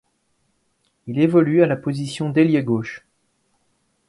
[1.05, 3.05] Il évolue à la position d'ailier gauche.